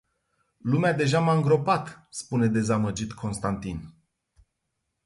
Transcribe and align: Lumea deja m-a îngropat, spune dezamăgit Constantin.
Lumea 0.57 0.93
deja 0.93 1.19
m-a 1.19 1.33
îngropat, 1.33 2.07
spune 2.09 2.47
dezamăgit 2.47 3.13
Constantin. 3.13 3.93